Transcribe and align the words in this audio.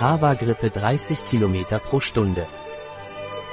Hava-Grippe 0.00 0.70
30 0.70 1.24
km 1.28 1.80
pro 1.82 1.98
Stunde. 1.98 2.46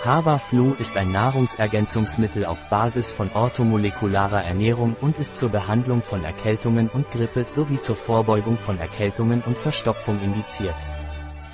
Hava-Flu 0.03 0.75
ist 0.77 0.95
ein 0.95 1.11
Nahrungsergänzungsmittel 1.11 2.45
auf 2.45 2.69
Basis 2.69 3.11
von 3.11 3.31
orthomolekularer 3.33 4.43
Ernährung 4.43 4.95
und 5.01 5.17
ist 5.17 5.37
zur 5.37 5.49
Behandlung 5.49 6.03
von 6.03 6.23
Erkältungen 6.23 6.87
und 6.87 7.09
Grippe 7.09 7.45
sowie 7.49 7.79
zur 7.79 7.95
Vorbeugung 7.95 8.59
von 8.59 8.77
Erkältungen 8.77 9.41
und 9.47 9.57
Verstopfung 9.57 10.19
indiziert. 10.23 10.75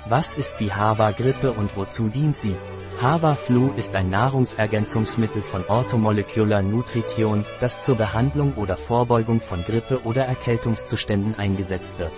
Was 0.06 0.32
ist 0.32 0.56
die 0.58 0.72
Hava-Grippe 0.72 1.52
und 1.52 1.76
wozu 1.76 2.08
dient 2.08 2.36
sie? 2.36 2.56
Hava-Flu 3.00 3.70
ist 3.76 3.94
ein 3.94 4.10
Nahrungsergänzungsmittel 4.10 5.42
von 5.42 5.64
Orthomolecular 5.66 6.60
Nutrition, 6.60 7.44
das 7.60 7.80
zur 7.80 7.96
Behandlung 7.96 8.54
oder 8.54 8.76
Vorbeugung 8.76 9.40
von 9.40 9.62
Grippe 9.62 10.02
oder 10.02 10.24
Erkältungszuständen 10.24 11.36
eingesetzt 11.36 11.98
wird. 11.98 12.12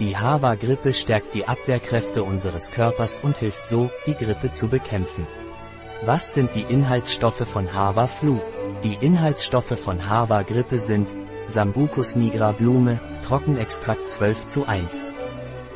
Die 0.00 0.16
Hava-Grippe 0.16 0.92
stärkt 0.92 1.34
die 1.34 1.46
Abwehrkräfte 1.46 2.24
unseres 2.24 2.72
Körpers 2.72 3.20
und 3.22 3.36
hilft 3.36 3.68
so, 3.68 3.88
die 4.06 4.14
Grippe 4.14 4.50
zu 4.50 4.68
bekämpfen. 4.68 5.26
Was 6.04 6.34
sind 6.34 6.56
die 6.56 6.62
Inhaltsstoffe 6.62 7.48
von 7.48 7.72
Hava 7.72 8.08
Flu? 8.08 8.40
Die 8.82 8.94
Inhaltsstoffe 9.00 9.78
von 9.78 10.08
Hava 10.08 10.42
Grippe 10.42 10.78
sind 10.78 11.08
Sambucus 11.46 12.16
nigra 12.16 12.50
Blume, 12.50 13.00
Trockenextrakt 13.22 14.08
12 14.08 14.48
zu 14.48 14.66
1. 14.66 15.08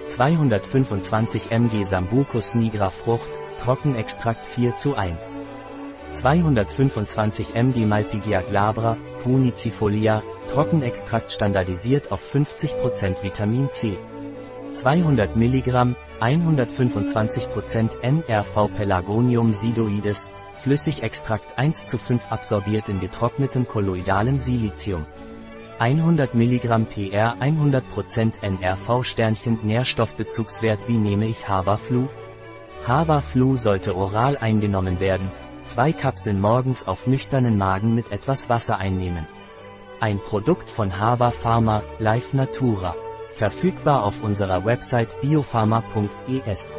225 0.06 1.50
mg 1.50 1.84
Sambucus 1.84 2.54
nigra 2.54 2.90
Frucht, 2.90 3.30
Trockenextrakt 3.62 4.44
4 4.44 4.76
zu 4.76 4.96
1. 4.96 5.38
225 6.12 7.54
mg 7.54 7.86
Malpighia 7.86 8.40
glabra, 8.42 8.96
Punicifolia, 9.22 10.22
Trockenextrakt 10.48 11.30
standardisiert 11.30 12.10
auf 12.10 12.20
50% 12.34 13.22
Vitamin 13.22 13.70
C. 13.70 13.96
200 14.72 15.36
mg, 15.36 15.94
125% 16.20 18.00
NRV 18.02 18.68
Pelargonium 18.76 19.52
sidoides, 19.52 20.30
Flüssigextrakt 20.62 21.58
1 21.58 21.86
zu 21.86 21.98
5 21.98 22.30
absorbiert 22.30 22.88
in 22.88 23.00
getrocknetem 23.00 23.66
kolloidalem 23.66 24.38
Silizium. 24.38 25.06
100 25.80 26.34
mg 26.34 26.84
PR 26.90 27.36
100% 27.40 28.32
NRV 28.42 29.02
Sternchen 29.02 29.60
Nährstoffbezugswert 29.62 30.80
Wie 30.88 30.98
nehme 30.98 31.24
ich 31.24 31.48
Havaflu? 31.48 32.08
Havaflu 32.86 33.56
sollte 33.56 33.96
oral 33.96 34.36
eingenommen 34.36 35.00
werden, 35.00 35.30
zwei 35.62 35.94
Kapseln 35.94 36.38
morgens 36.38 36.86
auf 36.86 37.06
nüchternen 37.06 37.56
Magen 37.56 37.94
mit 37.94 38.12
etwas 38.12 38.50
Wasser 38.50 38.76
einnehmen. 38.76 39.26
Ein 40.00 40.18
Produkt 40.18 40.68
von 40.68 40.98
Hava 40.98 41.30
Pharma, 41.30 41.82
Life 41.98 42.36
Natura. 42.36 42.94
Verfügbar 43.32 44.04
auf 44.04 44.22
unserer 44.22 44.66
Website 44.66 45.18
biopharma.es. 45.22 46.78